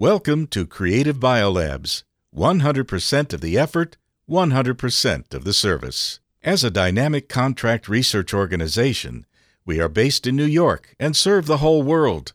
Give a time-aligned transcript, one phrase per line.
[0.00, 2.04] Welcome to Creative Biolabs
[2.34, 6.20] 100% of the effort, 100% of the service.
[6.42, 9.26] As a dynamic contract research organization,
[9.66, 12.32] we are based in New York and serve the whole world.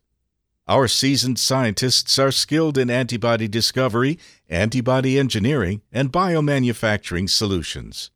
[0.67, 8.11] Our seasoned scientists are skilled in antibody discovery, antibody engineering, and biomanufacturing solutions.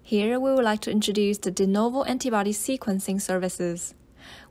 [0.00, 3.95] Here we would like to introduce the de novo antibody sequencing services,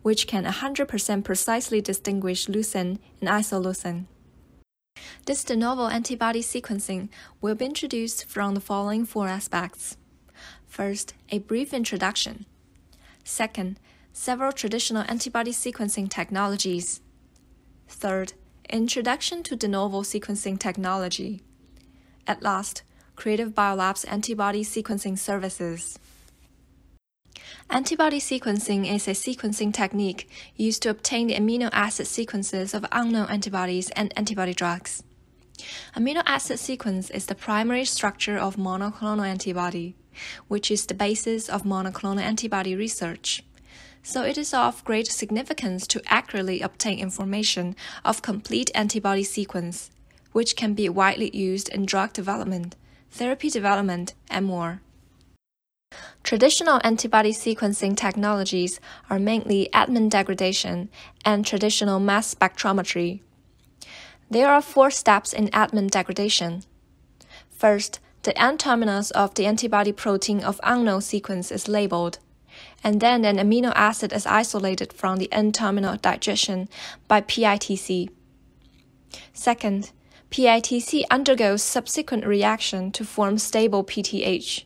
[0.02, 4.06] which can 100% precisely distinguish leucine and isoleucine.
[5.26, 7.10] This de novo antibody sequencing
[7.42, 9.98] will be introduced from the following four aspects.
[10.68, 12.46] First, a brief introduction.
[13.24, 13.80] Second,
[14.14, 17.02] several traditional antibody sequencing technologies.
[17.88, 18.34] Third,
[18.70, 21.42] introduction to de novo sequencing technology.
[22.28, 22.84] At last,
[23.16, 25.98] Creative Biolabs antibody sequencing services.
[27.70, 33.28] Antibody sequencing is a sequencing technique used to obtain the amino acid sequences of unknown
[33.30, 35.04] antibodies and antibody drugs.
[35.96, 39.96] Amino acid sequence is the primary structure of monoclonal antibody,
[40.48, 43.44] which is the basis of monoclonal antibody research
[44.06, 49.90] so it is of great significance to accurately obtain information of complete antibody sequence,
[50.32, 52.76] which can be widely used in drug development,
[53.10, 54.80] therapy development, and more.
[56.24, 58.80] Traditional antibody sequencing technologies
[59.10, 60.90] are mainly Edman degradation
[61.24, 63.22] and traditional mass spectrometry.
[64.30, 66.64] There are four steps in Edman degradation.
[67.50, 72.20] First, the N terminus of the antibody protein of unknown sequence is labeled
[72.84, 76.70] and then an amino acid is isolated from the N-terminal digestion
[77.08, 78.10] by PITC.
[79.34, 79.92] Second,
[80.30, 84.66] PITC undergoes subsequent reaction to form stable PTH.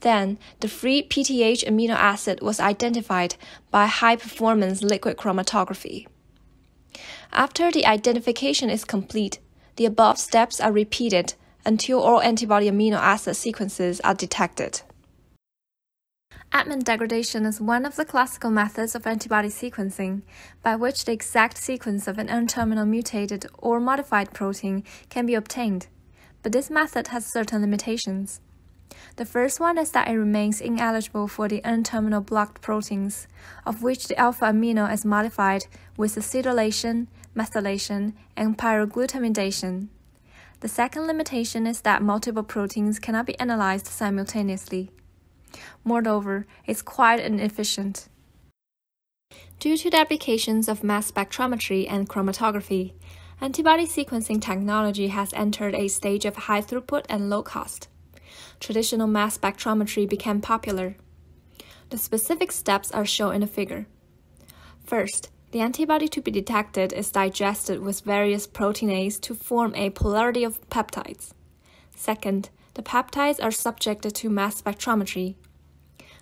[0.00, 3.36] Then, the free PTH amino acid was identified
[3.70, 6.06] by high performance liquid chromatography.
[7.32, 9.38] After the identification is complete,
[9.76, 11.34] the above steps are repeated
[11.64, 14.82] until all antibody amino acid sequences are detected.
[16.52, 20.22] Edman degradation is one of the classical methods of antibody sequencing,
[20.64, 25.86] by which the exact sequence of an N-terminal mutated or modified protein can be obtained.
[26.42, 28.40] But this method has certain limitations.
[29.16, 33.28] The first one is that it remains ineligible for the N-terminal blocked proteins,
[33.66, 37.06] of which the alpha amino is modified with acetylation,
[37.36, 39.88] methylation, and pyroglutamidation.
[40.60, 44.90] The second limitation is that multiple proteins cannot be analyzed simultaneously.
[45.84, 48.08] Moreover, it's quite inefficient.
[49.58, 52.92] Due to the applications of mass spectrometry and chromatography,
[53.40, 57.88] antibody sequencing technology has entered a stage of high throughput and low cost.
[58.60, 60.96] Traditional mass spectrometry became popular.
[61.88, 63.86] The specific steps are shown in the figure.
[64.84, 70.44] First, the antibody to be detected is digested with various proteinase to form a polarity
[70.44, 71.32] of peptides.
[71.96, 75.34] Second, the peptides are subjected to mass spectrometry.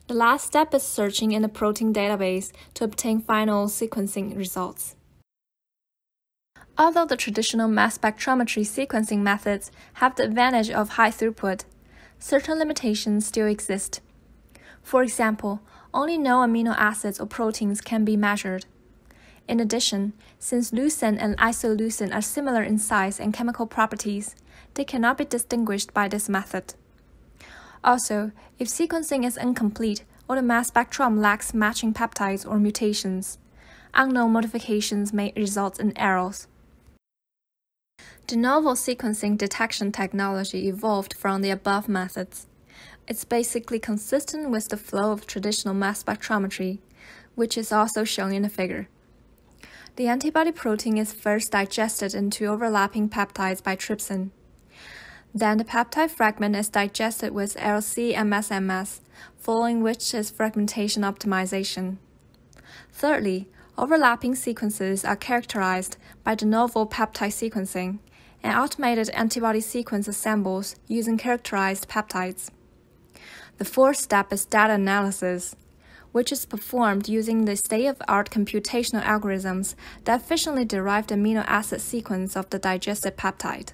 [0.06, 4.97] The last step is searching in the protein database to obtain final sequencing results.
[6.78, 11.65] Although the traditional mass spectrometry sequencing methods have the advantage of high throughput,
[12.18, 14.00] certain limitations still exist.
[14.82, 15.60] For example,
[15.92, 18.66] only known amino acids or proteins can be measured.
[19.46, 24.36] In addition, since leucine and isoleucine are similar in size and chemical properties,
[24.74, 26.74] they cannot be distinguished by this method.
[27.82, 33.38] Also, if sequencing is incomplete or the mass spectrum lacks matching peptides or mutations,
[33.94, 36.46] unknown modifications may result in errors.
[38.28, 42.47] De novo sequencing detection technology evolved from the above methods.
[43.06, 46.81] It's basically consistent with the flow of traditional mass spectrometry,
[47.37, 48.87] which is also shown in the figure.
[49.97, 54.28] The antibody protein is first digested into overlapping peptides by trypsin.
[55.34, 59.00] Then the peptide fragment is digested with LC-MS-MS,
[59.39, 61.97] following which is fragmentation optimization.
[62.93, 68.01] Thirdly, overlapping sequences are characterized by de novo peptide sequencing
[68.42, 72.50] and automated antibody sequence assembles using characterized peptides.
[73.58, 75.56] The fourth step is data analysis,
[76.12, 79.74] which is performed using the state-of-art computational algorithms
[80.04, 83.72] that efficiently derive the amino acid sequence of the digested peptide.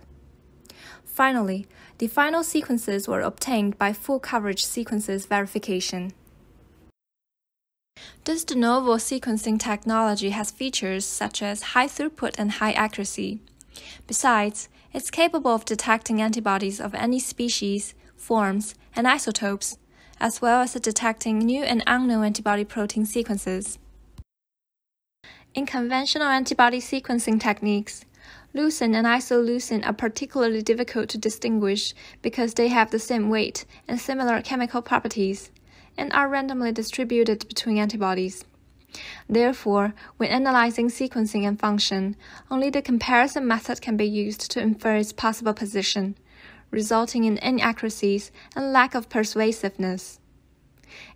[1.05, 1.67] Finally,
[1.99, 6.13] the final sequences were obtained by full coverage sequences verification.
[8.25, 13.41] This de novo sequencing technology has features such as high throughput and high accuracy.
[14.07, 19.79] Besides, it's capable of detecting antibodies of any species, forms, and isotopes
[20.21, 23.79] as well as detecting new and unknown antibody protein sequences.
[25.55, 28.05] In conventional antibody sequencing techniques,
[28.55, 34.01] leucine and isoleucine are particularly difficult to distinguish because they have the same weight and
[34.01, 35.51] similar chemical properties,
[35.97, 38.45] and are randomly distributed between antibodies.
[39.29, 42.17] Therefore, when analyzing sequencing and function,
[42.51, 46.17] only the comparison method can be used to infer its possible position,
[46.71, 50.21] resulting in inaccuracies and lack of persuasiveness.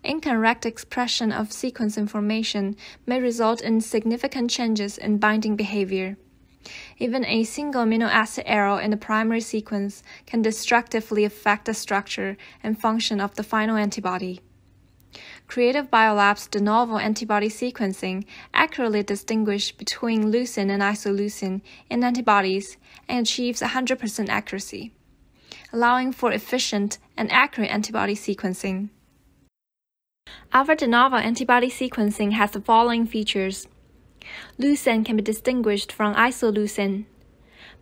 [0.02, 2.76] Incorrect expression of sequence information
[3.06, 6.16] may result in significant changes in binding behavior.
[6.98, 12.36] Even a single amino acid error in the primary sequence can destructively affect the structure
[12.62, 14.40] and function of the final antibody.
[15.48, 22.76] Creative Biolabs de novo antibody sequencing accurately distinguishes between leucine and isoleucine in antibodies
[23.08, 24.92] and achieves 100% accuracy,
[25.72, 28.90] allowing for efficient and accurate antibody sequencing.
[30.52, 33.68] Our de novo antibody sequencing has the following features.
[34.58, 37.06] Leucine can be distinguished from isoleucine.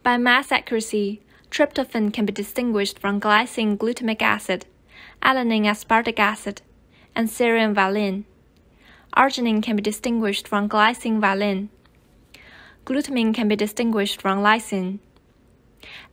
[0.05, 1.21] By mass accuracy,
[1.51, 4.67] tryptophan can be distinguished from glycine glutamic acid,
[5.21, 6.63] alanine aspartic acid,
[7.17, 8.27] and serine valine.
[9.17, 11.71] Arginine can be distinguished from glycine valine.
[12.85, 14.99] Glutamine can be distinguished from lysine.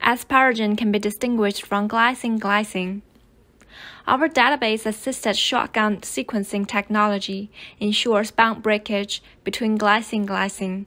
[0.02, 3.02] Asparagine can be distinguished from glycine glycine.
[4.08, 10.86] Our database assisted shotgun sequencing technology ensures bound breakage between glycine glycine.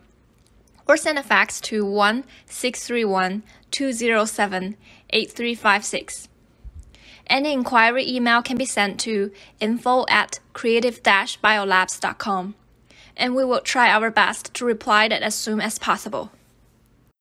[0.87, 4.77] or send a fax to 1 631 207
[5.09, 6.29] 8356.
[7.27, 12.55] Any inquiry email can be sent to info at creative biolabs.com,
[13.17, 16.31] and we will try our best to reply that as soon as possible.